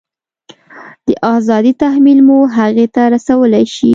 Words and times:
د 1.07 1.09
ارادې 1.35 1.73
تحمیل 1.81 2.19
مو 2.27 2.37
هغې 2.57 2.85
ته 2.95 3.01
رسولی 3.13 3.65
شي؟ 3.75 3.89